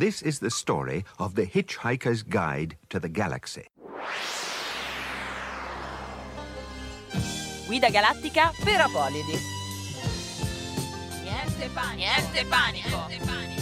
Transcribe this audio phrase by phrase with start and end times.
[0.00, 3.66] This is the story of the Hitchhiker's Guide to the Galaxy.
[7.68, 9.36] Guida galattica per Apolidi.
[11.22, 11.98] Niente panico.
[11.98, 13.08] Niente panico.
[13.08, 13.59] Niente panico.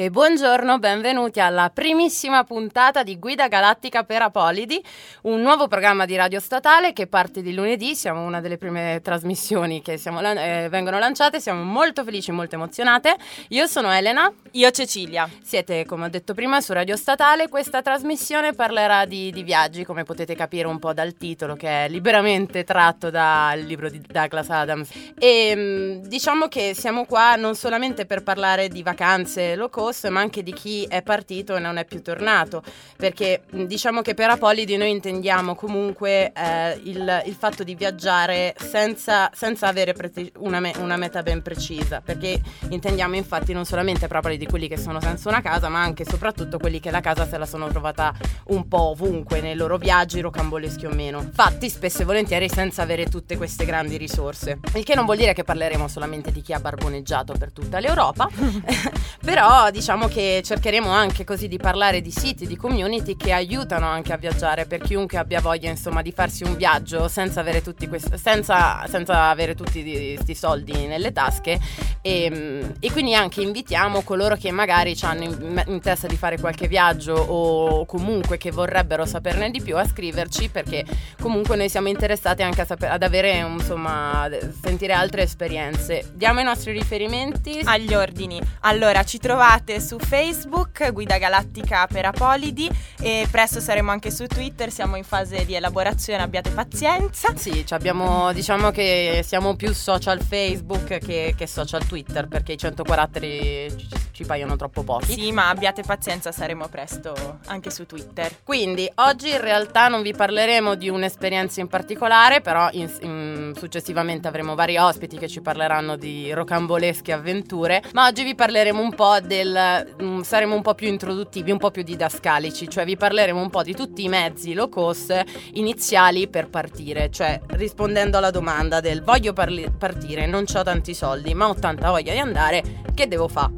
[0.00, 4.82] E buongiorno, benvenuti alla primissima puntata di Guida Galattica per Apolidi,
[5.24, 9.82] un nuovo programma di radio statale che parte di lunedì, siamo una delle prime trasmissioni
[9.82, 13.14] che siamo, eh, vengono lanciate, siamo molto felici, molto emozionate.
[13.48, 14.32] Io sono Elena.
[14.54, 15.28] Io Cecilia.
[15.42, 17.48] Siete, come ho detto prima, su Radio Statale.
[17.48, 21.88] Questa trasmissione parlerà di, di viaggi, come potete capire un po' dal titolo, che è
[21.88, 24.90] liberamente tratto dal libro di Douglas Adams.
[25.18, 30.20] E mm, diciamo che siamo qua non solamente per parlare di vacanze low cost, ma
[30.20, 32.62] anche di chi è partito e non è più tornato,
[32.96, 39.30] perché diciamo che per Apolidi noi intendiamo comunque eh, il, il, fatto di viaggiare senza,
[39.32, 44.36] senza avere pre- una, me- una, meta ben precisa, perché intendiamo infatti non solamente proprio
[44.36, 47.26] di quelli che sono senza una casa, ma anche e soprattutto quelli che la casa
[47.26, 48.12] se la sono trovata
[48.46, 51.28] un po' ovunque nei loro viaggi, rocamboleschi o meno.
[51.32, 54.58] Fatti spesso e volentieri senza avere tutte queste grandi risorse.
[54.74, 58.28] Il che non vuol dire che parleremo solamente di chi ha barboneggiato per tutta l'Europa,
[59.24, 64.12] però diciamo che cercheremo anche così di parlare di siti, di community che aiutano anche
[64.12, 68.16] a viaggiare per chiunque abbia voglia insomma di farsi un viaggio senza avere tutti, questi,
[68.18, 71.58] senza, senza avere tutti questi soldi nelle tasche
[72.02, 76.38] e, ehm, e, quindi anche invitiamo coloro che magari hanno in, in, testa di fare
[76.38, 80.84] qualche viaggio o comunque che vorrebbero saperne di più a scriverci perché
[81.20, 84.28] comunque noi siamo interessati anche saper, ad avere insomma
[84.62, 86.10] sentire altre esperienze.
[86.14, 88.40] Diamo i nostri riferimenti agli ordini.
[88.60, 92.68] Allora ci trovate trovate su Facebook, Guida Galattica per Apolidi
[93.00, 97.34] e presto saremo anche su Twitter, siamo in fase di elaborazione, abbiate pazienza.
[97.36, 102.82] Sì, abbiamo, diciamo che siamo più social Facebook che, che social Twitter perché i 100
[102.82, 103.88] caratteri ci,
[104.20, 105.12] ci paiono troppo pochi.
[105.12, 108.42] Sì, ma abbiate pazienza, saremo presto anche su Twitter.
[108.42, 114.28] Quindi oggi in realtà non vi parleremo di un'esperienza in particolare, però in, in, successivamente
[114.28, 119.18] avremo vari ospiti che ci parleranno di rocambolesche avventure, ma oggi vi parleremo un po'
[119.20, 119.49] del
[119.98, 123.62] um, saremo un po' più introduttivi, un po' più didascalici, cioè vi parleremo un po'
[123.62, 125.22] di tutti i mezzi low cost
[125.54, 131.34] iniziali per partire, cioè rispondendo alla domanda del voglio parli- partire, non ho tanti soldi,
[131.34, 132.62] ma ho tanta voglia di andare,
[132.94, 133.52] che devo fare?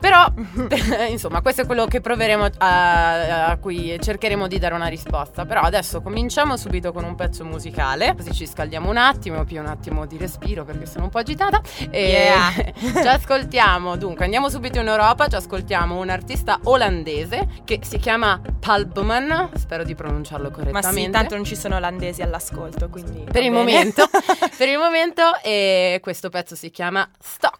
[0.00, 0.26] Però,
[1.08, 5.44] insomma, questo è quello che proveremo a, a, cui cercheremo di dare una risposta.
[5.44, 9.66] Però adesso cominciamo subito con un pezzo musicale, così ci scaldiamo un attimo, più un
[9.66, 11.60] attimo di respiro perché sono un po' agitata.
[11.90, 12.52] E yeah.
[13.02, 18.40] ci ascoltiamo, dunque, andiamo subito in Europa, ci ascoltiamo un artista olandese che si chiama
[18.60, 20.88] Palbman, spero di pronunciarlo correttamente.
[20.88, 23.24] Ma sì, tanto non ci sono olandesi all'ascolto, quindi...
[23.30, 24.08] Per il momento,
[24.56, 27.57] per il momento, e questo pezzo si chiama Stock.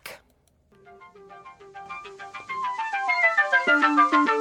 [3.69, 4.38] Thank you.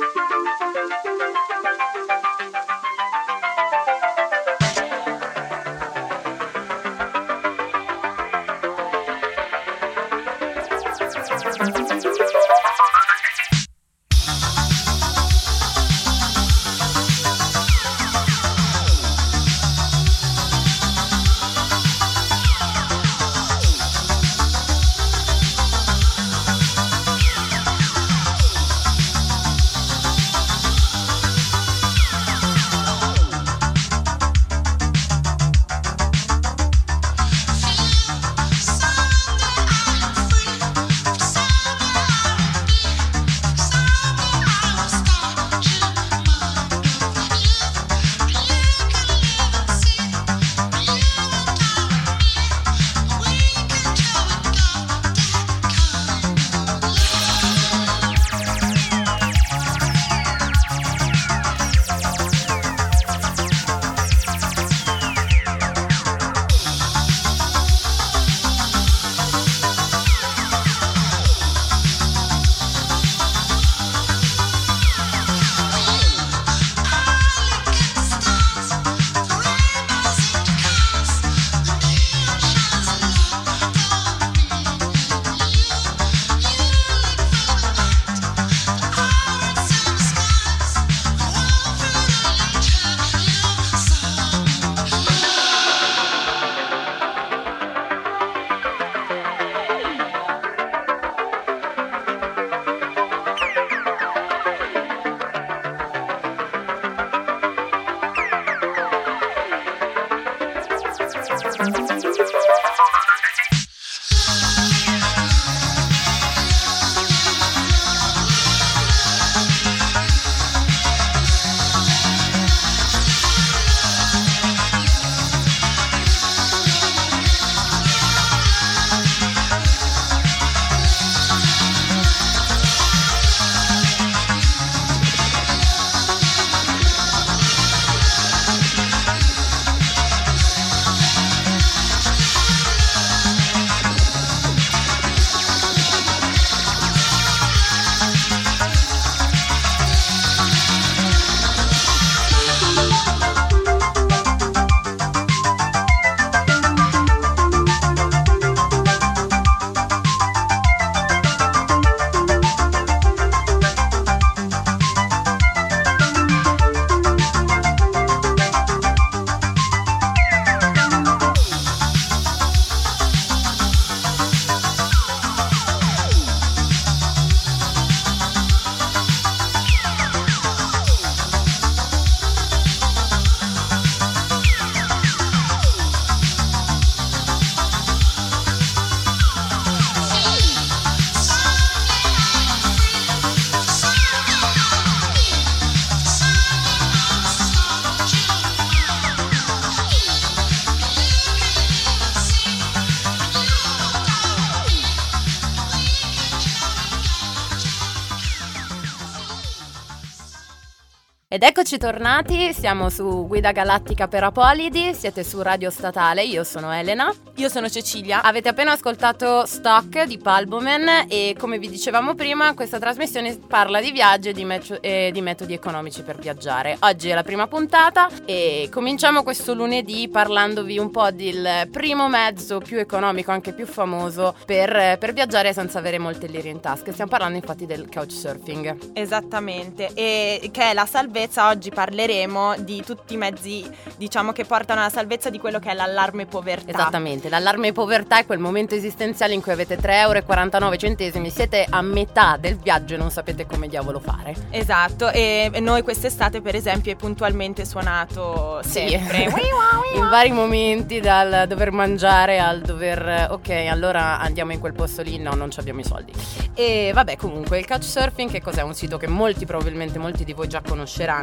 [211.37, 216.73] Ed eccoci tornati, siamo su Guida Galattica per Apolidi, siete su Radio Statale, io sono
[216.73, 217.13] Elena.
[217.35, 218.23] Io sono Cecilia.
[218.23, 223.91] Avete appena ascoltato Stock di Palbomen e come vi dicevamo prima questa trasmissione parla di
[223.91, 226.77] viaggi e di, me- e di metodi economici per viaggiare.
[226.79, 232.57] Oggi è la prima puntata e cominciamo questo lunedì parlandovi un po' del primo mezzo
[232.57, 236.91] più economico, anche più famoso per, per viaggiare senza avere molte lire in tasca.
[236.91, 238.93] Stiamo parlando infatti del couchsurfing.
[238.93, 243.65] Esattamente, e che è la salvezza, oggi parleremo di tutti i mezzi
[243.97, 246.69] diciamo che portano alla salvezza di quello che è l'allarme povertà.
[246.71, 252.37] Esattamente, l'allarme povertà è quel momento esistenziale in cui avete 3,49 euro, siete a metà
[252.39, 254.35] del viaggio e non sapete come diavolo fare.
[254.49, 259.25] Esatto, e noi quest'estate per esempio è puntualmente suonato sempre.
[259.95, 265.17] in vari momenti dal dover mangiare al dover ok, allora andiamo in quel posto lì,
[265.17, 266.11] no, non abbiamo i soldi.
[266.53, 268.61] E vabbè, comunque il couchsurfing che cos'è?
[268.61, 271.16] Un sito che molti probabilmente molti di voi già conosceranno.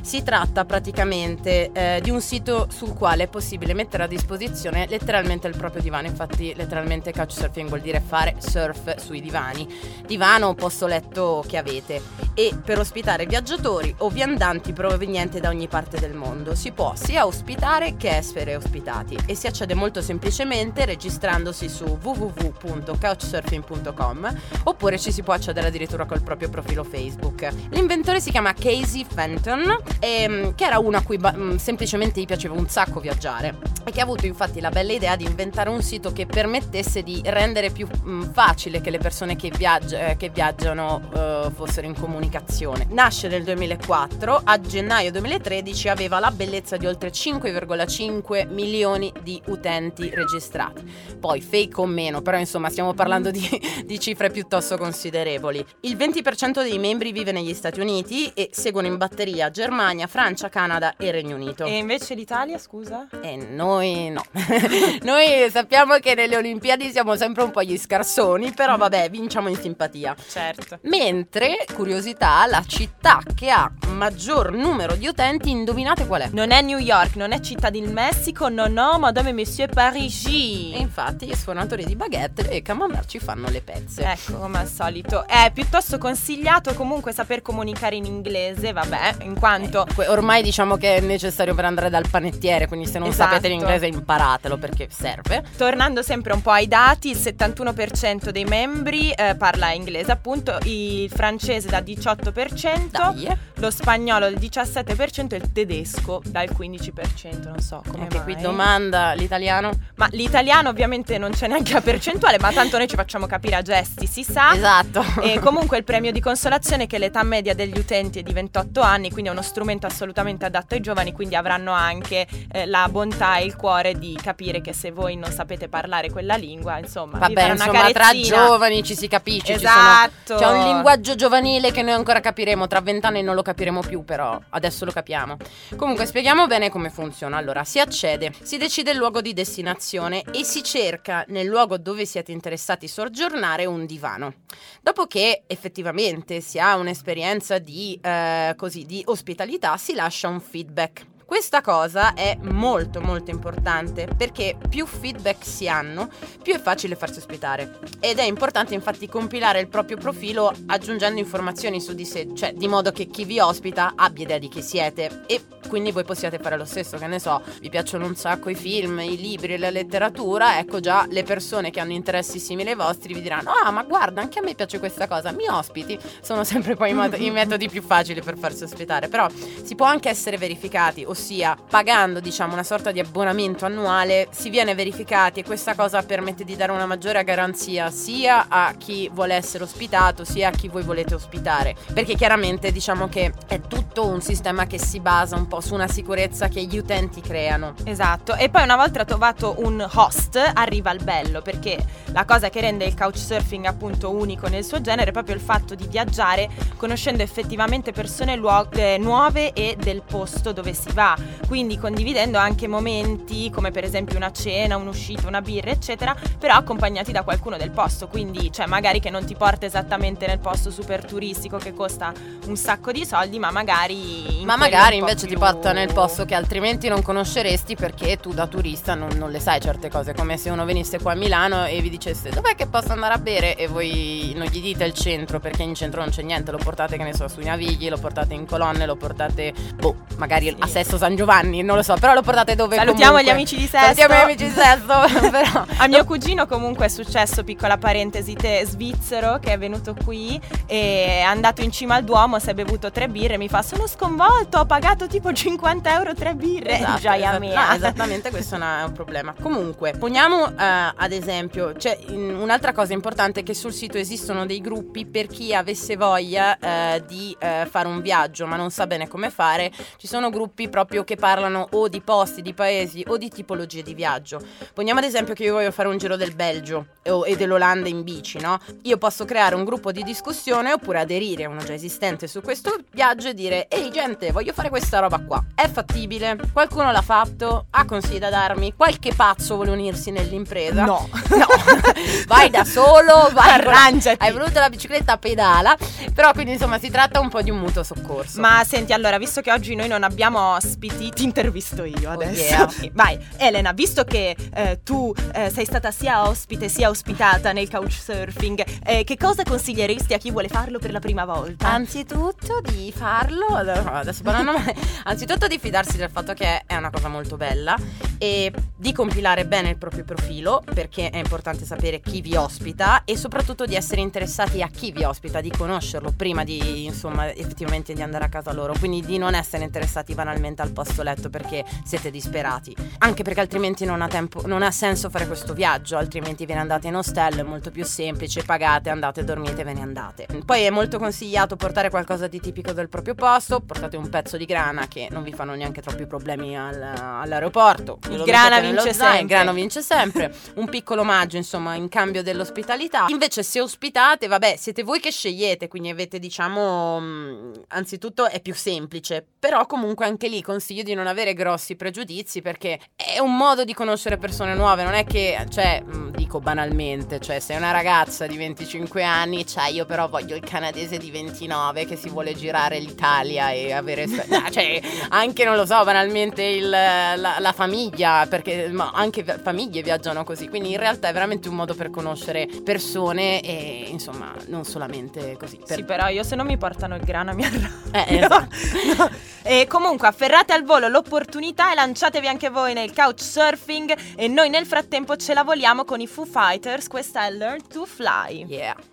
[0.00, 5.48] Si tratta praticamente eh, di un sito sul quale è possibile mettere a disposizione letteralmente
[5.48, 6.06] il proprio divano.
[6.06, 9.66] Infatti, letteralmente couchsurfing vuol dire fare surf sui divani.
[10.06, 12.00] Divano o posto letto che avete.
[12.34, 16.54] E per ospitare viaggiatori o viandanti provenienti da ogni parte del mondo.
[16.54, 24.38] Si può sia ospitare che essere ospitati e si accede molto semplicemente registrandosi su www.couchsurfing.com
[24.64, 27.48] oppure ci si può accedere addirittura col proprio profilo Facebook.
[27.70, 32.26] L'inventore si chiama Casey Fenton, ehm, che era uno a cui ba- mh, semplicemente gli
[32.26, 35.80] piaceva un sacco viaggiare e che ha avuto infatti la bella idea di inventare un
[35.82, 40.30] sito che permettesse di rendere più mh, facile che le persone che, viaggi- eh, che
[40.30, 42.86] viaggiano eh, fossero in comunicazione.
[42.90, 50.10] Nasce nel 2004, a gennaio 2013 aveva la bellezza di oltre 5,5 milioni di utenti
[50.12, 50.82] registrati.
[51.20, 53.48] Poi fake o meno, però insomma stiamo parlando di,
[53.86, 55.64] di cifre piuttosto considerevoli.
[55.80, 60.94] Il 20% dei membri vive negli Stati Uniti e seguono in batteria Germania, Francia, Canada
[60.96, 61.66] e Regno Unito.
[61.66, 63.08] E invece l'Italia, scusa?
[63.20, 64.24] E noi no.
[65.02, 69.56] noi sappiamo che nelle Olimpiadi siamo sempre un po' gli scarsoni, però vabbè, vinciamo in
[69.56, 70.16] simpatia.
[70.26, 70.78] Certo.
[70.82, 76.28] Mentre, curiosità, la città che ha maggior numero di utenti, indovinate qual è?
[76.32, 80.72] Non è New York, non è Città del Messico, no no, Madame et Monsieur Parigi.
[80.72, 84.02] E infatti gli sfornatori di baguette e camembert ci fanno le pezze.
[84.04, 85.26] Ecco, come al solito.
[85.26, 89.86] È piuttosto consigliato comunque saper comunicare in inglese, vabbè, in quanto...
[89.94, 93.30] Que- Ormai diciamo che è necessario per andare dal panettiere, quindi se non Esatto.
[93.34, 95.42] sapete l'inglese imparatelo perché serve.
[95.56, 101.10] Tornando sempre un po' ai dati, il 71% dei membri eh, parla inglese, appunto, il
[101.10, 103.36] francese da 18%, Dai.
[103.62, 108.24] Lo spagnolo il 17% e il tedesco dal 15%, non so come Anche mai.
[108.34, 109.70] qui domanda l'italiano.
[109.94, 113.62] Ma l'italiano ovviamente non c'è neanche la percentuale, ma tanto noi ci facciamo capire a
[113.62, 114.52] gesti, si sa.
[114.52, 115.04] Esatto.
[115.22, 118.80] E comunque il premio di consolazione è che l'età media degli utenti è di 28
[118.80, 123.36] anni, quindi è uno strumento assolutamente adatto ai giovani, quindi avranno anche eh, la bontà
[123.36, 127.50] e il cuore di capire che se voi non sapete parlare quella lingua, insomma, Vabbè,
[127.52, 129.52] insomma, tra giovani ci si capisce.
[129.52, 130.36] Esatto.
[130.36, 134.04] sono- c'è un linguaggio giovanile che noi ancora capiremo, tra vent'anni non lo capiremo più,
[134.04, 135.36] però adesso lo capiamo.
[135.76, 137.36] Comunque spieghiamo bene come funziona.
[137.36, 142.06] Allora, si accede, si decide il luogo di destinazione e si cerca nel luogo dove
[142.06, 144.34] siete interessati soggiornare un divano.
[144.80, 151.11] Dopodiché effettivamente si ha un'esperienza di, eh, così, di ospitalità, si lascia un feedback.
[151.32, 156.10] Questa cosa è molto molto importante perché più feedback si hanno,
[156.42, 157.78] più è facile farsi ospitare.
[158.00, 162.68] Ed è importante infatti compilare il proprio profilo aggiungendo informazioni su di sé, cioè di
[162.68, 166.58] modo che chi vi ospita abbia idea di chi siete e quindi voi possiate fare
[166.58, 170.58] lo stesso, che ne so, vi piacciono un sacco i film, i libri, la letteratura,
[170.58, 174.20] ecco già le persone che hanno interessi simili ai vostri vi diranno "Ah, ma guarda,
[174.20, 175.98] anche a me piace questa cosa, mi ospiti".
[176.20, 179.26] Sono sempre poi i, mod- i metodi più facili per farsi ospitare, però
[179.62, 184.74] si può anche essere verificati, ossia pagando, diciamo, una sorta di abbonamento annuale, si viene
[184.74, 189.62] verificati e questa cosa permette di dare una maggiore garanzia sia a chi vuole essere
[189.62, 194.66] ospitato, sia a chi voi volete ospitare, perché chiaramente diciamo che è tutto un sistema
[194.66, 197.74] che si basa un po' su una sicurezza che gli utenti creano.
[197.84, 202.60] Esatto, e poi una volta trovato un host arriva il bello, perché la cosa che
[202.60, 207.22] rende il couchsurfing appunto unico nel suo genere è proprio il fatto di viaggiare conoscendo
[207.22, 211.11] effettivamente persone luo- eh, nuove e del posto dove si va,
[211.46, 217.12] quindi condividendo anche momenti come per esempio una cena, un'uscita, una birra, eccetera, però accompagnati
[217.12, 221.04] da qualcuno del posto, quindi cioè magari che non ti porta esattamente nel posto super
[221.04, 222.12] turistico che costa
[222.46, 225.36] un sacco di soldi, ma magari ma magari invece più...
[225.36, 229.40] ti porta nel posto che altrimenti non conosceresti perché tu da turista non, non, le
[229.40, 232.66] sai certe cose, come se uno venisse qua a Milano e vi dicesse dov'è che
[232.66, 236.10] posso andare a bere e voi non gli dite il centro perché in centro non
[236.10, 239.52] c'è niente, lo portate che ne so sui Navigli, lo portate in colonne, lo portate
[239.74, 240.56] boh, magari sì.
[240.58, 243.24] a Sesto San Giovanni, non lo so, però lo portate dove Salutiamo comunque.
[243.24, 243.78] gli amici di Sesto.
[243.78, 248.62] Salutiamo gli amici di Sesto, però a mio cugino comunque è successo, piccola parentesi, te
[248.66, 252.90] svizzero che è venuto qui e è andato in cima al Duomo, si è bevuto
[252.90, 257.40] tre birre, mi fa sono sconvolto, ho pagato tipo 50 euro tre birre, esatto, gioia
[257.40, 257.68] esatto.
[257.68, 259.34] No, esattamente questo è un problema.
[259.40, 264.60] Comunque, poniamo uh, ad esempio, cioè, un'altra cosa importante è che sul sito esistono dei
[264.60, 269.08] gruppi per chi avesse voglia uh, di uh, fare un viaggio ma non sa bene
[269.08, 273.28] come fare, ci sono gruppi proprio che parlano o di posti, di paesi o di
[273.28, 274.40] tipologie di viaggio.
[274.72, 276.86] Poniamo ad esempio che io voglio fare un giro del Belgio
[277.26, 278.58] e dell'Olanda in bici, no?
[278.82, 282.76] Io posso creare un gruppo di discussione oppure aderire a uno già esistente su questo
[282.90, 285.42] viaggio e dire ehi gente voglio fare questa roba qua.
[285.54, 286.38] È fattibile?
[286.52, 287.66] Qualcuno l'ha fatto?
[287.70, 288.74] Ha consigli da darmi?
[288.76, 290.84] Qualche pazzo vuole unirsi nell'impresa?
[290.84, 291.08] No.
[291.32, 291.46] No.
[292.26, 294.16] vai da solo, vai arrangiati.
[294.22, 295.76] Hai voluto la bicicletta pedala,
[296.14, 298.40] però quindi insomma si tratta un po' di un mutuo soccorso.
[298.40, 302.42] Ma senti, allora, visto che oggi noi non abbiamo ospiti, ti intervisto io Oh, adesso.
[302.42, 302.68] yeah.
[302.92, 308.64] Vai, Elena, visto che eh, tu eh, sei stata sia ospite sia ospitata nel couchsurfing,
[308.84, 311.68] eh, che cosa consiglieresti a chi vuole farlo per la prima volta?
[311.70, 314.52] Anzitutto di farlo, adesso parlando
[315.04, 317.76] anzitutto di fidarsi del fatto che è una cosa molto bella
[318.18, 323.16] e di compilare bene il proprio profilo perché è importante sapere chi vi ospita e
[323.16, 328.02] soprattutto di essere interessati a chi vi ospita, di conoscerlo prima di insomma effettivamente di
[328.02, 332.10] andare a casa loro, quindi di non essere interessati banalmente al posto letto perché siete
[332.10, 336.54] disperati, anche perché altrimenti non ha, tempo, non ha senso fare questo viaggio, altrimenti ve
[336.54, 340.26] ne andate in ostello, è molto più semplice, pagate, andate, dormite, ve ne andate.
[340.44, 344.44] Poi è molto consigliato portare qualcosa di tipico del proprio posto, portate un pezzo di
[344.44, 347.98] grana che non vi fanno neanche troppi problemi al, all'aeroporto.
[348.10, 349.20] Il grana vince sempre.
[349.20, 353.06] Il grano vince sempre, un piccolo omaggio insomma in cambio dell'ospitalità.
[353.08, 358.54] Invece se ospitate, vabbè, siete voi che scegliete, quindi avete diciamo, mh, anzitutto è più
[358.54, 363.64] semplice, però comunque anche lì consiglio di non avere grossi pregiudizi perché è un modo
[363.64, 368.26] di conoscere persone nuove, non è che, cioè, mh, dico banalmente, cioè sei una ragazza
[368.26, 372.78] di 25 anni, cioè io però voglio il canadese di 29 che si vuole girare
[372.78, 374.78] l'Italia e avere, no, cioè
[375.08, 380.48] anche non lo so, banalmente il, la, la, famiglia, perché ma anche famiglie viaggiano così,
[380.48, 385.56] quindi in realtà è veramente un modo per conoscere persone e insomma non solamente così.
[385.66, 385.76] Per...
[385.78, 387.70] Sì, però io se non mi portano il grano mi arrabbio.
[387.92, 388.48] Eh, esatto.
[388.86, 389.10] no, no.
[389.44, 390.08] E comunque
[390.42, 395.34] afferrate al volo l'opportunità e lanciatevi anche voi nel couchsurfing e noi nel frattempo ce
[395.34, 398.46] la voliamo con i Foo Fighters, questa è Learn to Fly.
[398.48, 398.91] Yeah.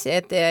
[0.00, 0.49] Rieccoci, siete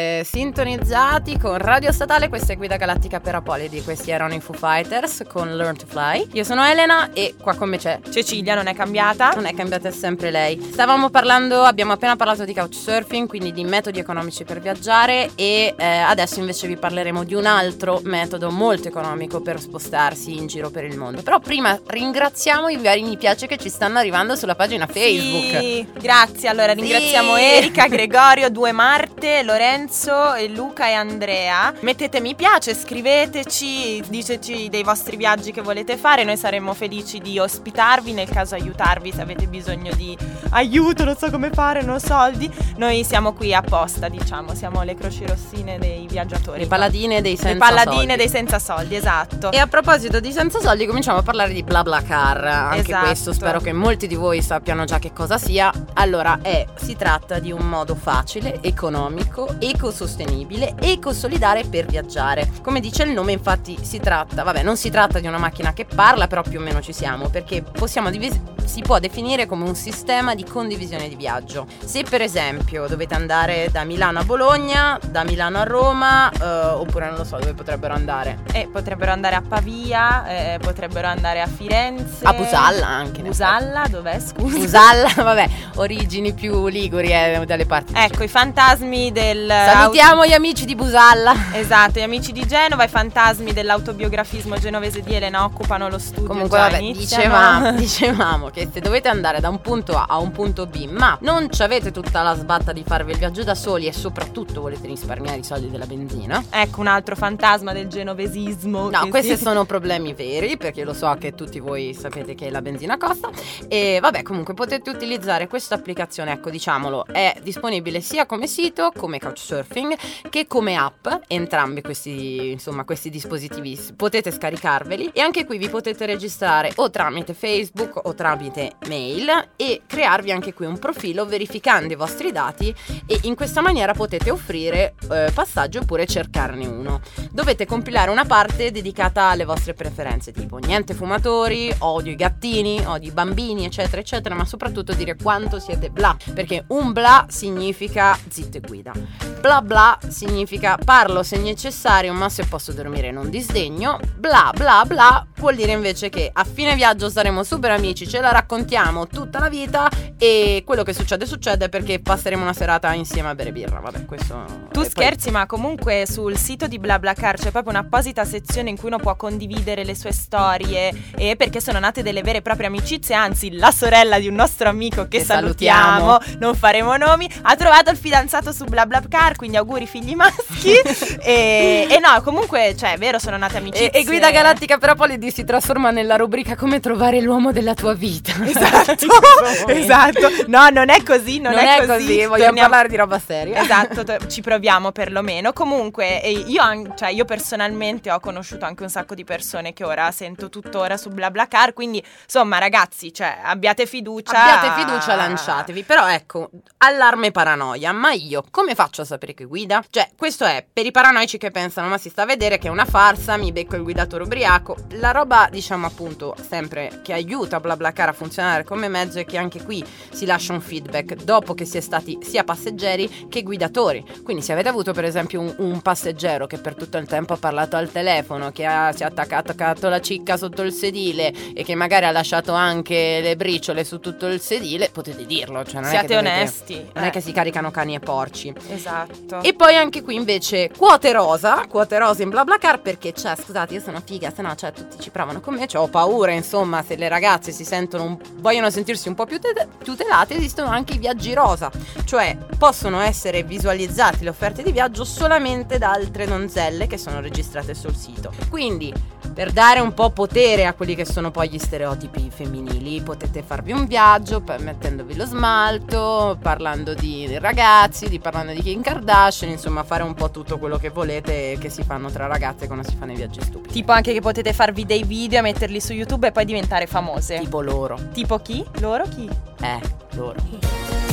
[0.59, 5.23] sintonizzati con Radio Statale, questa è Guida Galattica per Apolidi, questi erano i Foo Fighters
[5.25, 6.27] con Learn to Fly.
[6.33, 9.29] Io sono Elena e qua con me c'è Cecilia, non è cambiata?
[9.35, 10.59] Non è cambiata, è sempre lei.
[10.59, 15.85] Stavamo parlando, abbiamo appena parlato di couchsurfing, quindi di metodi economici per viaggiare e eh,
[15.85, 20.83] adesso invece vi parleremo di un altro metodo molto economico per spostarsi in giro per
[20.83, 21.21] il mondo.
[21.21, 25.61] Però prima ringraziamo i vari mi piace che ci stanno arrivando sulla pagina Facebook.
[25.61, 26.49] Sì, grazie.
[26.49, 27.43] Allora ringraziamo Sì.
[27.43, 31.73] Erika, Gregorio, due Marte, Lorenzo, Luca e Andrea.
[31.81, 36.23] Mettete mi piace, scriveteci, diteci dei vostri viaggi che volete fare.
[36.23, 40.17] Noi saremmo felici di ospitarvi, nel caso aiutarvi se avete bisogno di
[40.51, 42.49] aiuto, non so come fare, non ho soldi.
[42.77, 46.59] Noi siamo qui apposta, diciamo, siamo le croci rossine dei viaggiatori.
[46.61, 48.15] Le paladine dei Le senza palladine soldi.
[48.15, 49.51] dei senza soldi, esatto.
[49.51, 52.43] E a proposito di senza soldi, cominciamo a parlare di BlaBlaCar.
[52.45, 53.05] Anche Esatto.
[53.05, 55.71] questo spero che molti di voi sappiano già che cosa sia.
[55.93, 60.37] Allora, è, si tratta di un modo facile, economico, ecosostenibile,
[60.79, 62.49] ecosolidale per viaggiare.
[62.61, 65.85] Come dice il nome, infatti, si tratta, vabbè, non si tratta di una macchina che
[65.85, 69.73] parla, però più o meno ci siamo, perché possiamo divis- si può definire come un
[69.73, 71.65] sistema di condivisione di viaggio.
[71.83, 77.07] Se per esempio dovete andare da Milano a Bologna, da Milano a Roma, eh, oppure
[77.07, 78.43] non lo so dove potrebbero andare.
[78.53, 82.23] E potrebbero andare a Pavia, eh, potrebbero andare a Firenze.
[82.23, 83.23] A Busalla anche.
[83.23, 84.57] Busalla, dov'è scusa?
[84.59, 87.93] Busalla, vabbè, origini più liguri eh, dalle parti.
[87.95, 89.47] Ecco, i fantasmi del...
[89.49, 91.33] Salutiamo gli amici di Busalla.
[91.53, 96.27] Esatto, gli amici di Genova, i fantasmi dell'autobiografismo genovese di Elena occupano lo studio.
[96.27, 100.67] Comunque, vabbè, dicevamo, dicevamo che se dovete andare da un punto A a un punto
[100.67, 103.91] B, ma non ci avete tutta la sbatta di farvi il viaggio da soli e
[103.91, 106.43] soprattutto volete risparmiare i soldi della benzina.
[106.51, 108.91] Ecco un altro fantasma del genovesismo.
[108.91, 112.61] No, questi si- sono problemi veri perché lo so che tutti voi sapete che la
[112.61, 113.31] benzina costa
[113.67, 119.17] e vabbè comunque potete utilizzare questa applicazione, ecco diciamolo, è disponibile sia come sito come
[119.17, 119.97] Couchsurfing
[120.29, 126.05] che come app, entrambi questi insomma questi dispositivi potete scaricarveli e anche qui vi potete
[126.05, 131.95] registrare o tramite Facebook o tramite mail e crearvi anche qui un profilo verificando i
[131.95, 132.73] vostri dati
[133.05, 137.01] e in questa maniera potete offrire eh, passaggi oppure cercarne uno.
[137.31, 143.09] Dovete compilare una parte dedicata alle vostre preferenze, tipo niente fumatori, odio i gattini, odio
[143.09, 148.57] i bambini, eccetera, eccetera, ma soprattutto dire quanto siete bla, perché un bla significa zitto
[148.57, 148.91] e guida.
[149.39, 153.99] Bla bla significa parlo se necessario, ma se posso dormire non disdegno.
[154.17, 158.31] Bla bla bla vuol dire invece che a fine viaggio saremo super amici, ce la
[158.31, 163.35] raccontiamo tutta la vita e quello che succede succede perché passeremo una serata insieme a
[163.35, 163.79] bere birra.
[163.79, 168.25] Vabbè, questo Tu e poi- scherzi, ma comunque sul sito di BlaBlaCar c'è proprio un'apposita
[168.25, 172.39] sezione in cui uno può condividere le sue storie e perché sono nate delle vere
[172.39, 176.39] e proprie amicizie, anzi la sorella di un nostro amico che, Che salutiamo, salutiamo.
[176.39, 180.71] non faremo nomi, ha trovato il fidanzato su BlaBlaCar, quindi auguri figli maschi
[181.21, 183.89] e, e no, comunque, cioè, è vero, sono nate amicizie.
[183.89, 187.93] E, e Guida Galattica per Apolidi si trasforma nella rubrica come trovare l'uomo della tua
[187.93, 188.31] vita.
[188.43, 189.67] Esatto, momento.
[189.71, 190.29] esatto.
[190.47, 193.61] No, non è così, non, Non, è, così, vogliamo Torniamo- parlare di roba seria.
[193.61, 195.51] Esatto, to- ci proviamo perlomeno.
[195.53, 200.11] Comunque, io, an- cioè, io personalmente ho conosciuto anche un sacco di persone che ora
[200.11, 201.73] sento tuttora su BlaBlaCar.
[201.73, 204.39] Quindi, insomma, ragazzi, cioè, abbiate fiducia.
[204.59, 205.83] Abbiate fiducia, lanciatevi.
[205.83, 207.91] Però ecco, allarme paranoia.
[207.91, 209.78] Ma io come faccio a sapere che guida?
[209.89, 212.71] Cioè, questo è per i paranoici che pensano, ma si sta a vedere che è
[212.71, 214.75] una farsa, mi becco il guidatore ubriaco.
[214.91, 219.63] La roba, diciamo appunto, sempre che aiuta BlaBlaCar a funzionare come mezzo è che anche
[219.63, 224.03] qui si lascia un feedback dopo che si è stati sia passeggeri che guidatori.
[224.23, 227.37] Quindi se avete avuto per esempio un, un passeggero che per tutto il tempo ha
[227.37, 231.63] parlato al telefono, che ha, si è attaccato, attaccato la cicca sotto il sedile e
[231.63, 235.63] che magari ha lasciato anche le briciole su tutto il sedile, potete dirlo.
[235.63, 236.89] Cioè non è Siate che dovete- onesti.
[236.93, 237.09] Non è eh.
[237.09, 238.53] che si caricano cani e porci.
[238.69, 239.41] Esatto.
[239.41, 243.81] E poi anche qui invece quote rosa, quote rosa in BlaBlaCar perché cioè scusate io
[243.81, 246.95] sono figa, se no cioè tutti ci provano con me, cioè ho paura insomma se
[246.95, 251.33] le ragazze si sentono, vogliono sentirsi un po' più tute- tutelate esistono anche i viaggi
[251.33, 251.71] rosa,
[252.05, 257.73] cioè possono essere visualizzati le offerte di viaggio solamente da altre donzelle che sono registrate
[257.73, 258.31] sul sito.
[258.49, 258.93] Quindi
[259.33, 263.71] per dare un po' potere a quelli che sono poi gli stereotipi femminili potete farvi
[263.71, 270.03] un viaggio mettendovi lo smalto, parlando di ragazzi, di parlando di Kim Kardashian, insomma fare
[270.03, 273.15] un po' tutto quello che volete che si fanno tra ragazze quando si fanno i
[273.15, 273.73] viaggi stupidi.
[273.73, 277.37] Tipo anche che potete farvi dei video, metterli su YouTube e poi diventare famose.
[277.39, 277.99] Tipo loro.
[278.13, 278.65] Tipo chi?
[278.79, 279.29] Loro chi?
[279.61, 279.79] Eh,
[280.11, 281.08] loro.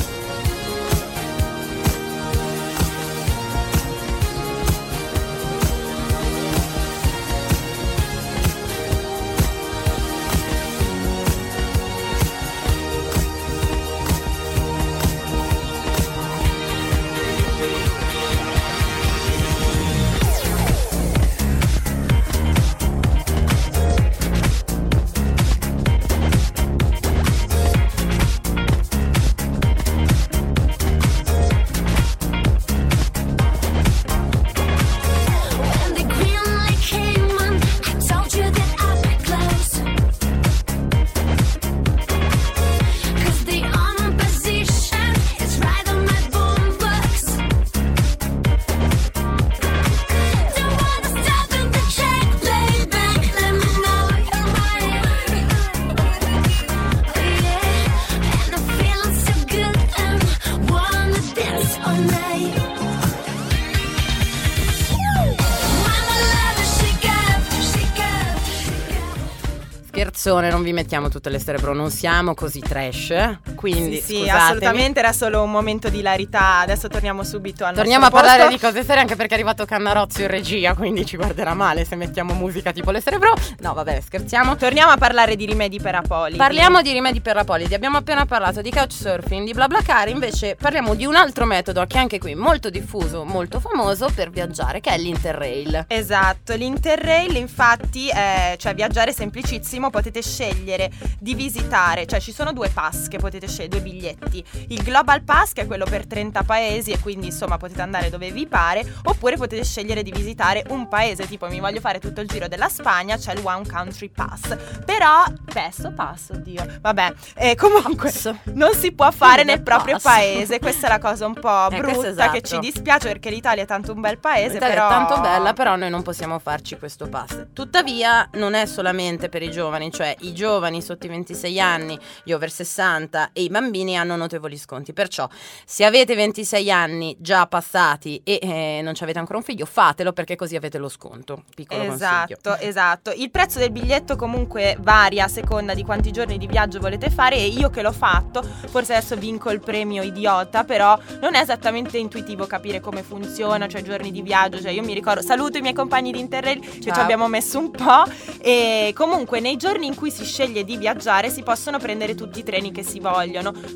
[70.27, 73.37] Canzone, non vi mettiamo tutte le stere, però non siamo così trash.
[73.57, 76.59] Quindi, sì, sì, assolutamente era solo un momento di larità.
[76.59, 78.67] Adesso torniamo subito al Torniamo a parlare di posto.
[78.67, 82.33] cose serie anche perché è arrivato Cannarozio in regia, quindi ci guarderà male se mettiamo
[82.33, 83.33] musica tipo le Cerebro.
[83.59, 84.55] No, vabbè, scherziamo.
[84.55, 86.37] Torniamo a parlare di rimedi per Apoli.
[86.37, 90.93] Parliamo di rimedi per la polidi, abbiamo appena parlato di couchsurfing, di BlaBlaCar, invece parliamo
[90.93, 94.97] di un altro metodo che anche qui molto diffuso, molto famoso per viaggiare, che è
[94.97, 95.85] l'Interrail.
[95.87, 102.53] Esatto, l'Interrail infatti è cioè viaggiare è semplicissimo, potete scegliere di visitare, cioè ci sono
[102.53, 104.43] due pass che potete scegliere, due biglietti.
[104.67, 108.31] Il Global Pass che è quello per 30 paesi e quindi insomma potete andare dove
[108.31, 112.27] vi pare, oppure potete scegliere di visitare un paese, tipo mi voglio fare tutto il
[112.27, 114.55] giro della Spagna, c'è il One Country Pass.
[114.85, 116.77] Però, pesso, passo, oddio.
[116.81, 118.33] Vabbè, eh, comunque Pass.
[118.53, 120.03] non si può fare nel proprio pass.
[120.03, 122.31] paese, questa è la cosa un po' Eh, brutta esatto.
[122.33, 125.53] che ci dispiace perché l'Italia è tanto un bel paese, L'Italia però è tanto bella,
[125.53, 127.47] però noi non possiamo farci questo pass.
[127.53, 132.31] Tuttavia, non è solamente per i giovani, cioè i giovani sotto i 26 anni, gli
[132.31, 134.93] over 60 e i bambini hanno notevoli sconti.
[134.93, 135.29] Perciò,
[135.63, 140.11] se avete 26 anni già passati e eh, non ci avete ancora un figlio, fatelo
[140.11, 141.43] perché così avete lo sconto.
[141.53, 142.37] Piccolo consiglio.
[142.39, 143.11] Esatto, esatto.
[143.11, 147.35] Il prezzo del biglietto comunque varia a seconda di quanti giorni di viaggio volete fare
[147.35, 151.97] e io che l'ho fatto, forse adesso vinco il premio idiota, però non è esattamente
[151.97, 155.73] intuitivo capire come funziona, cioè giorni di viaggio, cioè io mi ricordo, saluto i miei
[155.73, 157.01] compagni di Interrail che ci Ciao.
[157.01, 158.03] abbiamo messo un po'
[158.39, 162.43] e comunque nei giorni in cui si sceglie di viaggiare si possono prendere tutti i
[162.43, 163.25] treni che si vogliono,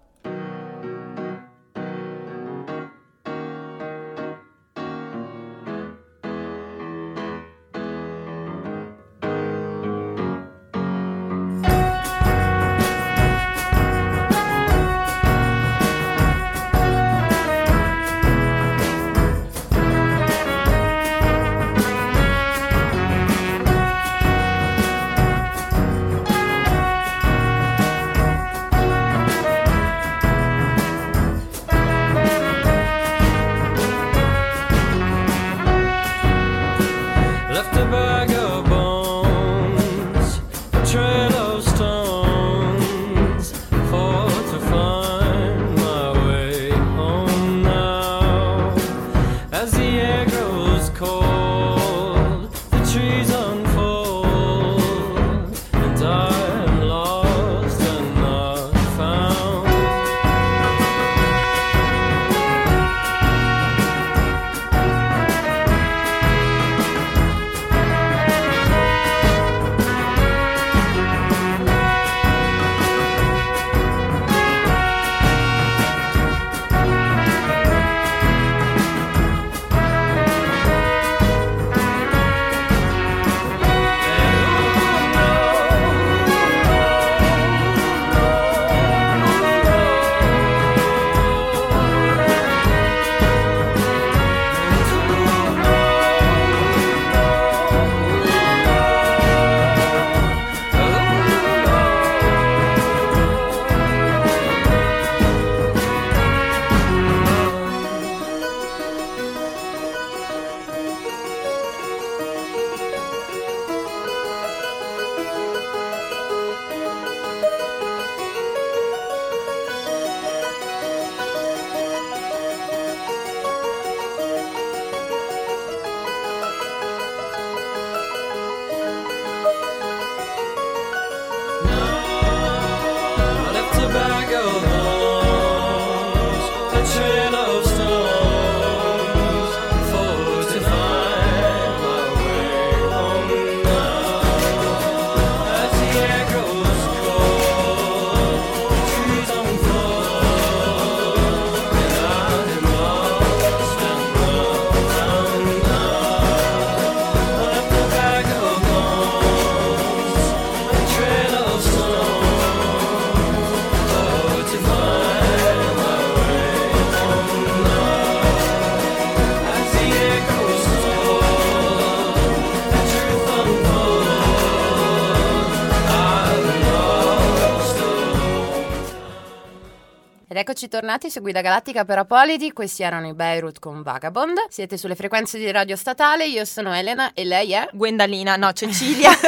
[180.63, 182.53] Eccoci tornati su Guida Galattica per Apolidi.
[182.53, 184.45] Questi erano i Beirut con Vagabond.
[184.49, 186.25] Siete sulle frequenze di Radio Statale.
[186.27, 189.11] Io sono Elena e lei è Gwendalina, no, Cecilia.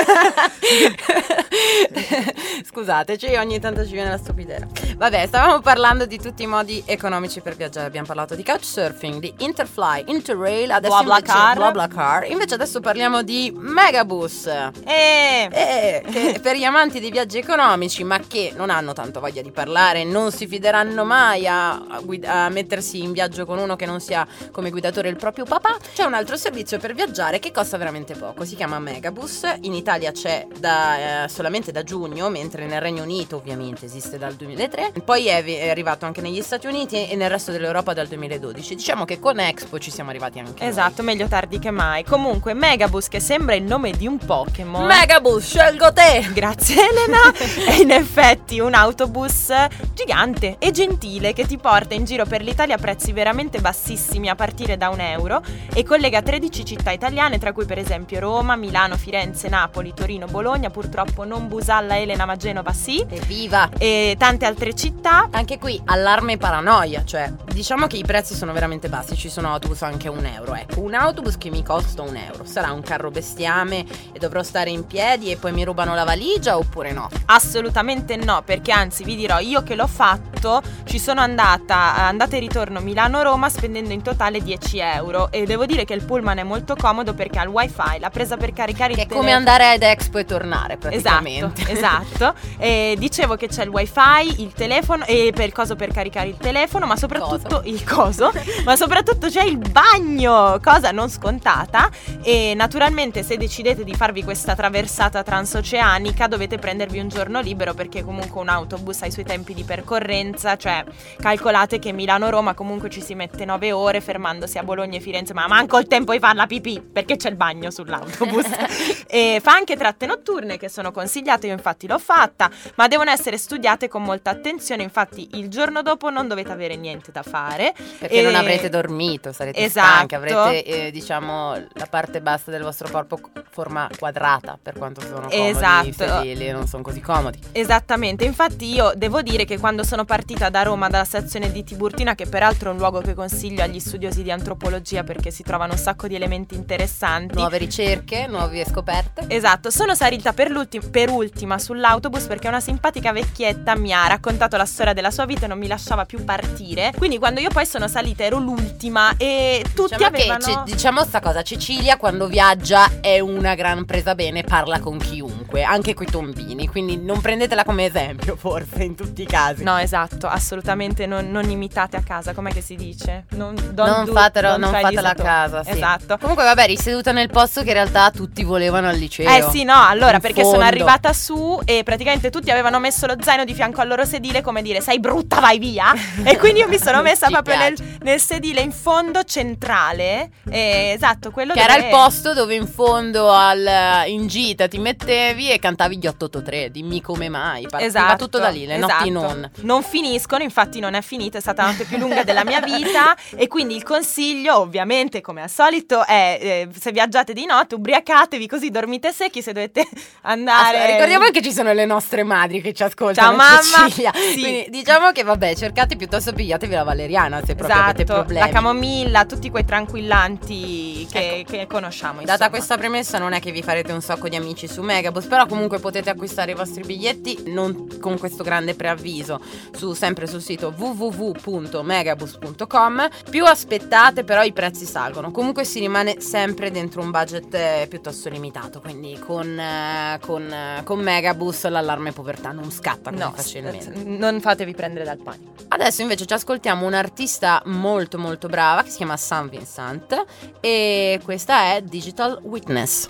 [2.63, 4.84] Scusateci, ogni tanto ci viene la stupidera.
[4.97, 7.85] Vabbè, stavamo parlando di tutti i modi economici per viaggiare.
[7.85, 11.35] Abbiamo parlato di couchsurfing, di Interfly, Interrail, adesso BlaBlaCar.
[11.37, 12.31] invece BlaBlaCar.
[12.31, 14.45] Invece adesso parliamo di Megabus.
[14.45, 19.41] Eh, Eh, che per gli amanti dei viaggi economici, ma che non hanno tanto voglia
[19.41, 23.75] di parlare, non si fideranno mai a, a guid- a mettersi in viaggio con uno
[23.75, 27.51] che non sia come guidatore il proprio papà, c'è un altro servizio per viaggiare che
[27.51, 28.45] costa veramente poco.
[28.45, 29.41] Si chiama Megabus.
[29.63, 34.35] In Italia c'è da, eh, solamente da giugno, mentre nel Regno Unito ovviamente esiste dal
[34.35, 34.83] 2003.
[35.03, 38.75] Poi è, è arrivato anche negli Stati Uniti e nel resto dell'Europa dal 2012.
[38.75, 40.69] Diciamo che con Expo ci siamo arrivati anche noi.
[40.69, 42.03] esatto, meglio tardi che mai.
[42.03, 44.85] Comunque, Megabus, che sembra il nome di un Pokémon.
[44.85, 46.29] Megabus, scelgo te!
[46.33, 47.31] Grazie Elena,
[47.67, 49.53] è in effetti un autobus
[49.93, 54.35] gigante e gentile che ti porta in giro per l'Italia a prezzi veramente bassissimi a
[54.35, 55.41] partire da un euro
[55.73, 60.69] e collega 13 città italiane tra cui per esempio Roma, Milano, Firenze, Napoli, Torino, Bologna,
[60.69, 63.69] purtroppo non Busalla, Elena, ma Genova sì Evviva!
[63.77, 65.29] e tante altre città.
[65.31, 69.49] Anche qui allarme e paranoia, cioè diciamo che i prezzi sono veramente bassi, ci sono
[69.51, 72.81] autobus anche a un euro, ecco, un autobus che mi costa un euro, sarà un
[72.81, 77.09] carro bestiame e dovrò stare in piedi e poi mi rubano la valigia oppure no?
[77.25, 82.39] Assolutamente no, perché anzi vi dirò, io che l'ho fatto, ci sono andata, andata e
[82.39, 86.75] ritorno Milano-Roma spendendo in totale 10 euro e devo dire che il pullman è molto
[86.75, 89.37] comodo perché ha il wifi, la presa per caricare Che il è come telefono.
[89.51, 91.71] andare ad Expo e tornare Esatto, praticamente.
[91.71, 92.33] esatto.
[92.65, 94.63] E dicevo che c'è il wifi, il telefono
[95.05, 98.31] e per il coso per caricare il telefono, ma soprattutto il coso,
[98.63, 101.89] ma soprattutto c'è il bagno, cosa non scontata.
[102.21, 108.03] E naturalmente se decidete di farvi questa traversata transoceanica dovete prendervi un giorno libero perché
[108.03, 110.83] comunque un autobus ha i suoi tempi di percorrenza, cioè
[111.17, 115.47] calcolate che Milano-Roma comunque ci si mette 9 ore fermandosi a Bologna e Firenze, ma
[115.47, 118.45] manco il tempo di fare la pipì perché c'è il bagno sull'autobus.
[119.07, 123.37] e fa anche tratte notturne che sono consigliate, io infatti l'ho fatta, ma devono essere
[123.37, 127.73] studiate con molta attenzione, infatti il giorno dopo non dovete avere niente da fare.
[127.99, 129.87] Perché E- non avrete dormito, sarete Esatto.
[129.87, 135.27] stanchi, avrete eh, diciamo la parte bassa del vostro corpo forma quadrata per quanto sono
[135.29, 135.87] comodi Esatto.
[135.87, 137.39] i sedili, non sono così comodi.
[137.51, 142.15] Esattamente, infatti io devo dire che quando sono partita da Roma dalla stazione di Tiburtina,
[142.15, 145.79] che peraltro è un luogo che consiglio agli studiosi di antropologia perché si trovano un
[145.79, 147.35] sacco di elementi interessanti.
[147.35, 149.25] Nuove ricerche, nuove scoperte.
[149.27, 150.51] Esatto, sono salita per,
[150.91, 155.45] per ultima sull'autobus perché una simpatica vecchietta mi ha raccontato la storia della sua vita
[155.45, 156.93] e non mi lasciava più partire.
[156.97, 160.37] Quindi quando io poi sono salita ero l'ultima e tutti diciamo avevano...
[160.37, 164.97] che ce- diciamo sta cosa, Cecilia quando viaggia è una gran presa bene, parla con
[164.97, 169.63] chiunque, anche coi tombini, quindi non prendetela come esempio forse in tutti i casi.
[169.63, 173.25] No, esatto, assolutamente non, non imitate a casa, com'è che si dice?
[173.29, 175.71] Non, non do- fatelo, non fatela a casa, sì.
[175.71, 176.17] Esatto.
[176.17, 179.29] Comunque vabbè, riseduta nel posto che in realtà tutti volevano al liceo.
[179.29, 180.57] Eh sì, no, allora perché fondo.
[180.57, 184.34] sono arrivata su e praticamente tutti avevano messo lo zaino di fianco al loro sedile
[184.41, 185.93] come dire sei brutta, vai via.
[186.23, 190.29] e quindi io mi sono messa proprio nel, nel sedile in fondo centrale.
[190.49, 194.77] eh, esatto, quello Che era dove- il posto dove in fondo al, in gita ti
[194.77, 197.63] mettevi e cantavi gli 883, dimmi come mai.
[197.63, 198.93] Partiva Esatto, tutto da lì, le esatto.
[198.93, 199.51] notti non.
[199.61, 203.15] Non finiscono, infatti non è finita, è stata la notte più lunga della mia vita
[203.35, 208.47] e quindi il consiglio ovviamente come al solito è eh, se viaggiate di notte ubriacatevi
[208.47, 209.87] così dormite secchi se dovete
[210.23, 210.77] andare...
[210.77, 213.27] Aspetta, ricordiamo che ci sono le nostre madri che ci ascoltano.
[213.29, 213.87] Ciao, mamma.
[213.89, 214.11] Cecilia.
[214.15, 214.39] Sì.
[214.39, 218.47] Quindi diciamo che vabbè, cercate piuttosto pigliatevi la valeriana se proprio avete Esatto, problemi.
[218.47, 221.51] la camomilla, tutti quei tranquillanti che, Ecco.
[221.51, 222.19] che conosciamo.
[222.19, 222.49] Data insomma.
[222.49, 225.79] questa premessa non è che vi farete un sacco di amici su Megabus, però comunque
[225.79, 229.39] potete acquistare i vostri biglietti non con questo grande preavviso
[229.75, 233.07] su, sempre sul sito www.megabus.com.
[233.29, 238.29] Più aspettate però i prezzi salgono, comunque si rimane sempre dentro un budget eh, piuttosto
[238.29, 243.91] limitato, quindi con, eh, con, eh, con Megabus l'allarme povertà non scatta così No, facilmente.
[244.05, 245.53] Non fatevi prendere dal panico.
[245.67, 250.25] Adesso invece ci ascoltiamo un'artista molto molto brava che si chiama San Vincent
[250.59, 253.07] e questa è Digital Witness.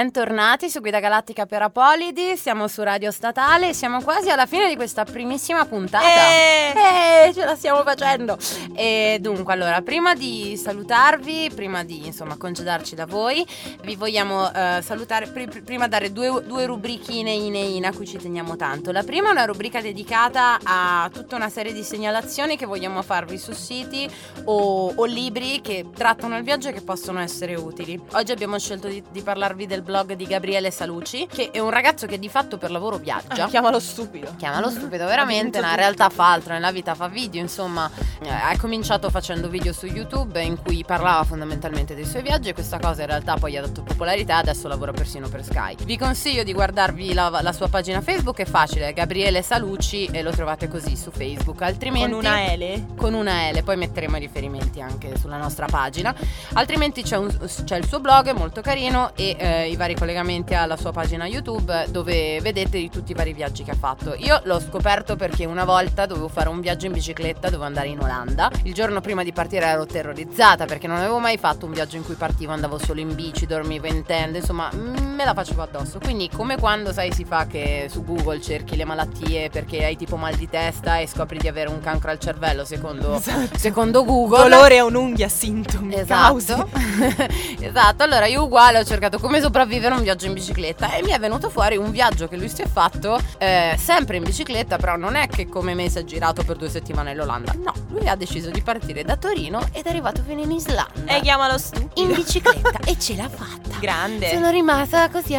[0.00, 4.74] Bentornati su Guida Galattica per Apolidi, siamo su Radio Statale, siamo quasi alla fine di
[4.74, 6.06] questa primissima puntata.
[6.06, 7.26] Eh!
[7.26, 8.38] Eh, ce la stiamo facendo!
[8.74, 13.46] E dunque, allora, prima di salutarvi, prima di insomma congedarci da voi,
[13.82, 18.06] vi vogliamo eh, salutare, pri- prima dare due, due rubrichine in e in a cui
[18.06, 18.92] ci teniamo tanto.
[18.92, 23.36] La prima è una rubrica dedicata a tutta una serie di segnalazioni che vogliamo farvi
[23.36, 24.10] su siti
[24.44, 28.00] o, o libri che trattano il viaggio e che possono essere utili.
[28.12, 32.06] Oggi abbiamo scelto di, di parlarvi del blog di Gabriele Salucci, che è un ragazzo
[32.06, 33.44] che di fatto per lavoro viaggia.
[33.44, 34.34] Ah, chiamalo stupido.
[34.36, 37.90] Chiamalo stupido veramente, in realtà fa altro, nella vita fa video, insomma,
[38.22, 42.54] eh, ha cominciato facendo video su YouTube in cui parlava fondamentalmente dei suoi viaggi e
[42.54, 45.74] questa cosa in realtà poi gli ha dato popolarità, adesso lavora persino per Sky.
[45.84, 50.22] Vi consiglio di guardarvi la, la sua pagina Facebook, è facile, è Gabriele Salucci e
[50.22, 52.10] lo trovate così su Facebook, altrimenti...
[52.10, 52.94] Con una L?
[52.96, 56.14] con una L, poi metteremo i riferimenti anche sulla nostra pagina.
[56.52, 60.76] Altrimenti c'è, un- c'è il suo blog, è molto carino, e eh, vari collegamenti alla
[60.76, 64.14] sua pagina YouTube dove vedete di tutti i vari viaggi che ha fatto.
[64.14, 67.98] Io l'ho scoperto perché una volta dovevo fare un viaggio in bicicletta, dovevo andare in
[67.98, 68.50] Olanda.
[68.64, 72.04] Il giorno prima di partire ero terrorizzata perché non avevo mai fatto un viaggio in
[72.04, 75.98] cui partivo, andavo solo in bici, dormivo in tenda, insomma mm, me la facevo addosso.
[75.98, 80.16] Quindi come quando sai si fa che su Google cerchi le malattie perché hai tipo
[80.16, 83.18] mal di testa e scopri di avere un cancro al cervello secondo,
[83.56, 84.46] secondo Google.
[84.46, 86.68] Dolore a un'unghia, sintomi, Esatto.
[87.60, 91.10] esatto, allora io uguale ho cercato come sopravvivere a un viaggio in bicicletta e mi
[91.10, 94.96] è venuto fuori un viaggio che lui si è fatto eh, sempre in bicicletta, però
[94.96, 98.16] non è che come me si è girato per due settimane all'Olanda, no, lui ha
[98.16, 101.16] deciso di partire da Torino ed è arrivato fino in Islanda.
[101.16, 101.90] E chiamalo stupido.
[101.94, 103.69] in bicicletta e ce l'ha fatta.
[103.80, 104.28] Grande.
[104.30, 105.34] Sono rimasta così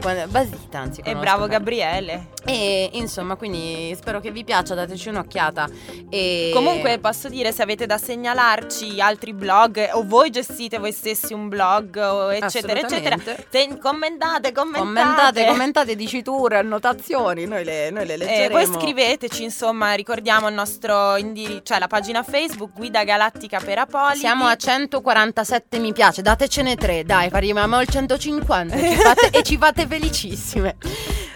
[0.00, 1.00] quando- basita anzi.
[1.02, 1.52] E bravo bene.
[1.58, 2.26] Gabriele.
[2.44, 5.68] E insomma, quindi spero che vi piaccia, dateci un'occhiata.
[6.10, 6.50] E...
[6.54, 11.48] Comunque posso dire se avete da segnalarci altri blog o voi gestite voi stessi un
[11.48, 13.16] blog eccetera eccetera.
[13.50, 14.78] Te- commentate, commentate.
[14.78, 18.58] Commentate, commentate diciture, annotazioni, noi le, noi le Eh, leggeremo.
[18.58, 24.18] voi scriveteci, insomma, ricordiamo il nostro indirizzo, cioè la pagina Facebook Guida Galattica per Apolidi.
[24.18, 27.28] Siamo a 147 mi piace, datecene tre, dai,
[27.68, 30.76] arriviamo al 150 e ci fate, e ci fate felicissime.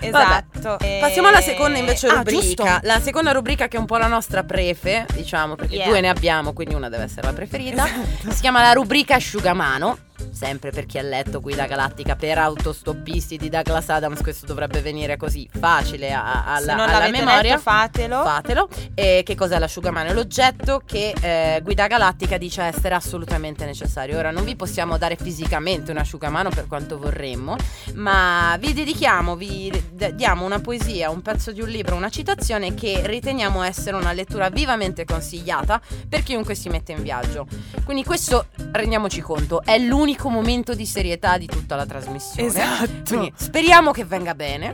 [0.06, 0.78] Esatto.
[0.80, 2.40] E- Passiamo alla seconda invece Ah, rubrica.
[2.40, 2.78] giusto.
[2.82, 5.88] la seconda rubrica che è un po' la nostra prefe, diciamo, perché Yeah.
[5.88, 7.84] due ne abbiamo, quindi una deve essere la preferita.
[7.86, 8.30] Esatto.
[8.32, 9.98] Si chiama la rubrica asciugamano.
[10.30, 15.16] Sempre per chi ha letto Guida Galattica per autostoppisti di Douglas Adams, questo dovrebbe venire
[15.16, 17.42] così facile a- a- alla, alla memoria.
[17.42, 18.22] letto, fatelo.
[18.22, 18.68] Fatelo.
[18.94, 20.10] E che cos'è l'asciugamano?
[20.10, 24.16] È l'oggetto che eh, Guida Galattica dice essere assolutamente necessario.
[24.16, 27.56] Ora non vi possiamo dare fisicamente un asciugamano per quanto vorremmo,
[27.94, 29.70] ma vi dedichiamo, vi
[30.14, 34.48] diamo una poesia, un pezzo di un libro, una citazione che riteniamo essere una lettura
[34.50, 37.46] vivamente consigliata per chiunque si mette in viaggio.
[37.84, 42.48] Quindi questo, rendiamoci conto, è l'unico momento di serietà di tutta la trasmissione.
[42.48, 43.02] Esatto.
[43.06, 44.70] Quindi speriamo che venga bene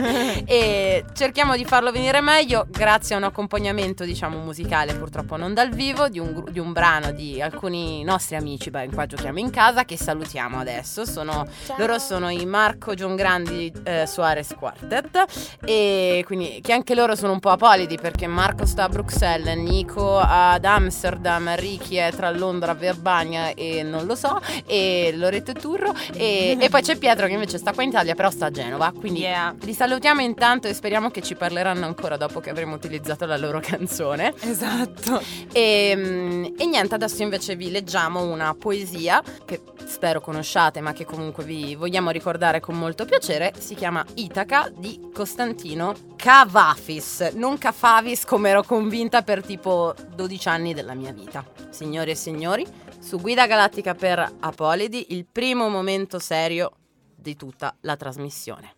[0.44, 5.70] e cerchiamo di farlo venire meglio grazie a un accompagnamento diciamo musicale purtroppo non dal
[5.70, 9.84] vivo di un, di un brano di alcuni nostri amici beh, qua giochiamo in casa
[9.84, 11.46] che salutiamo adesso sono,
[11.76, 15.24] loro sono i Marco Giongrandi eh, Suarez Quartet
[15.64, 20.20] e quindi che anche loro sono un po' apolidi perché Marco sta a Bruxelles Nico
[20.22, 25.92] ad Amsterdam Ricky è tra Londra Verbania e non lo so e Loretto e Turro
[26.14, 28.92] e, e poi c'è Pietro che invece sta qua in Italia però sta a Genova
[28.96, 29.54] quindi Yeah.
[29.62, 33.60] li salutiamo intanto e speriamo che ci parleranno ancora dopo che avremo utilizzato la loro
[33.60, 35.20] canzone Esatto.
[35.52, 39.60] e, mm, e niente, adesso invece vi leggiamo una poesia che
[39.92, 43.52] spero conosciate, ma che comunque vi vogliamo ricordare con molto piacere.
[43.58, 50.72] Si chiama Itaca di Costantino Cavafis, non Cafavis come ero convinta per tipo 12 anni
[50.72, 51.44] della mia vita.
[51.68, 52.66] Signori e signori,
[52.98, 56.72] su Guida Galattica per Apolidi, il primo momento serio
[57.14, 58.74] di tutta la trasmissione.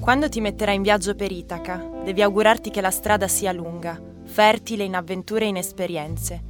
[0.00, 4.84] Quando ti metterai in viaggio per Itaca, devi augurarti che la strada sia lunga, fertile
[4.84, 6.42] in avventure e in esperienze.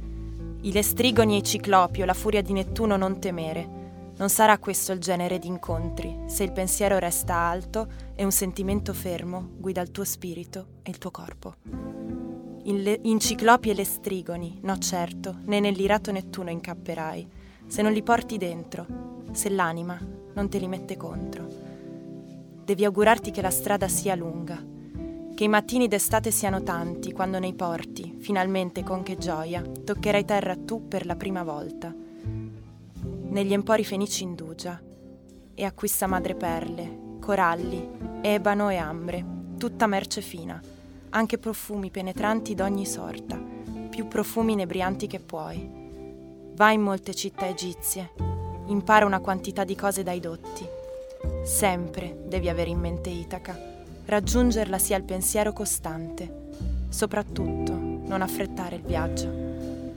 [0.61, 3.81] I lestrigoni e i ciclopi o la furia di Nettuno non temere.
[4.15, 8.93] Non sarà questo il genere di incontri, se il pensiero resta alto e un sentimento
[8.93, 11.55] fermo guida il tuo spirito e il tuo corpo.
[12.63, 17.27] In, le- in ciclopi e lestrigoni, no certo, né nell'irato Nettuno incapperai,
[17.67, 18.85] se non li porti dentro,
[19.33, 19.99] se l'anima
[20.35, 21.45] non te li mette contro.
[22.63, 24.71] Devi augurarti che la strada sia lunga,
[25.35, 30.55] che i mattini d'estate siano tanti quando nei porti, finalmente con che gioia, toccherai terra
[30.55, 31.93] tu per la prima volta.
[33.29, 34.79] Negli empori fenici indugia
[35.55, 37.89] e acquista madreperle, coralli,
[38.21, 39.25] ebano e ambre,
[39.57, 40.61] tutta merce fina,
[41.09, 43.41] anche profumi penetranti d'ogni sorta,
[43.89, 45.81] più profumi inebrianti che puoi.
[46.55, 48.11] vai in molte città egizie,
[48.67, 50.63] impara una quantità di cose dai dotti.
[51.43, 53.72] Sempre devi avere in mente Itaca,
[54.05, 56.41] raggiungerla sia il pensiero costante.
[56.89, 59.31] Soprattutto non affrettare il viaggio.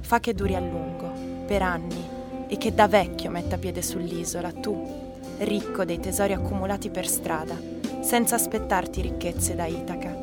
[0.01, 1.11] Fa che duri a lungo,
[1.47, 2.03] per anni,
[2.49, 7.55] e che da vecchio metta piede sull'isola, tu, ricco dei tesori accumulati per strada,
[8.01, 10.15] senza aspettarti ricchezze da Itaca.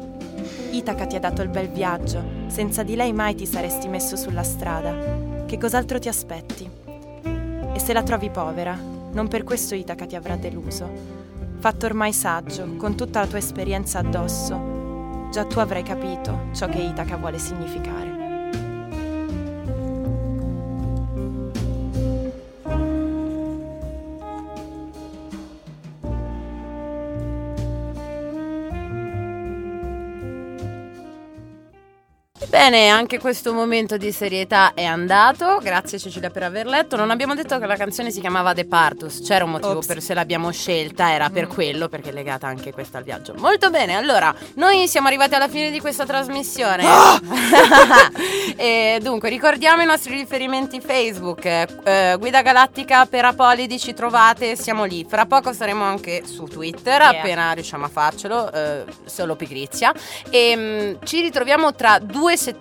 [0.71, 4.43] Itaca ti ha dato il bel viaggio, senza di lei mai ti saresti messo sulla
[4.43, 5.45] strada.
[5.45, 6.67] Che cos'altro ti aspetti?
[7.73, 8.75] E se la trovi povera,
[9.11, 11.22] non per questo Itaca ti avrà deluso.
[11.63, 16.79] Fatto ormai saggio, con tutta la tua esperienza addosso, già tu avrai capito ciò che
[16.79, 18.12] Itaca vuole significare.
[32.63, 35.59] Bene, anche questo momento di serietà è andato.
[35.61, 36.95] Grazie Cecilia per aver letto.
[36.95, 39.19] Non abbiamo detto che la canzone si chiamava De Partus.
[39.19, 39.85] C'era un motivo Ops.
[39.85, 43.33] per se l'abbiamo scelta, era per quello, perché è legata anche questa al viaggio.
[43.35, 46.85] Molto bene, allora, noi siamo arrivati alla fine di questa trasmissione.
[48.55, 51.43] e dunque, ricordiamo i nostri riferimenti Facebook.
[51.43, 55.05] eh, Guida Galattica per Apolidi ci trovate, siamo lì.
[55.05, 57.09] Fra poco saremo anche su Twitter, Yeah.
[57.09, 59.91] appena riusciamo a farcelo, eh, solo pigrizia.
[60.29, 62.51] E mm, ci ritroviamo tra due settimane.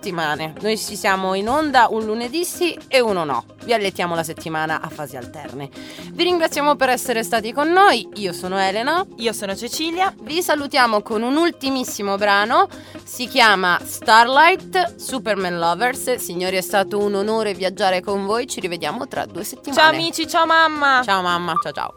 [0.61, 3.45] Noi ci siamo in onda un lunedì sì e uno no.
[3.63, 5.69] Vi alletiamo la settimana a fasi alterne.
[6.11, 8.07] Vi ringraziamo per essere stati con noi.
[8.15, 9.05] Io sono Elena.
[9.17, 10.13] Io sono Cecilia.
[10.21, 12.67] Vi salutiamo con un ultimissimo brano.
[13.03, 16.15] Si chiama Starlight Superman Lovers.
[16.15, 18.47] Signori, è stato un onore viaggiare con voi.
[18.47, 19.81] Ci rivediamo tra due settimane.
[19.81, 21.01] Ciao amici, ciao mamma.
[21.03, 21.93] Ciao mamma, ciao ciao.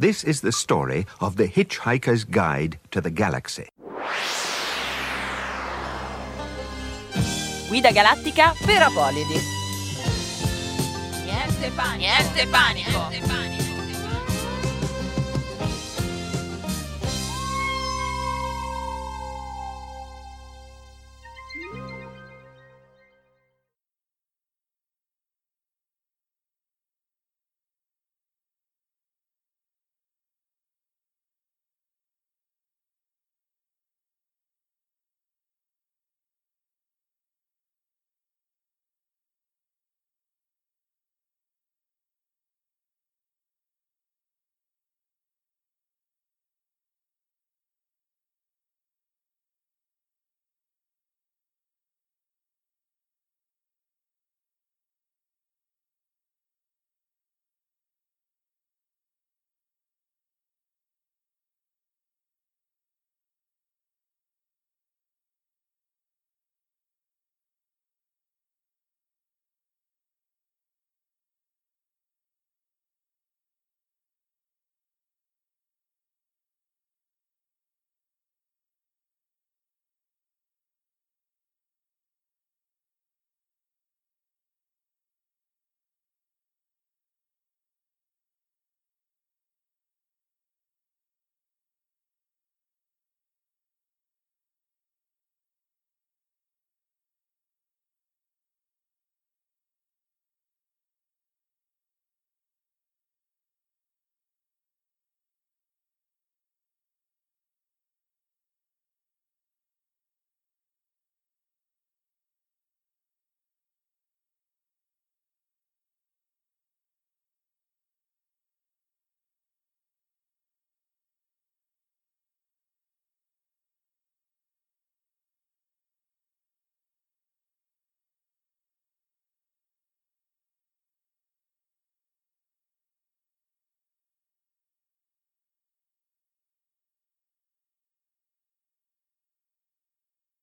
[0.00, 3.69] This is the story of the Hitchhiker's Guide to the Galaxy.
[7.70, 9.40] Guida galattica Per Apolidi.
[11.24, 11.98] Niente panico.
[11.98, 13.59] Niente panico.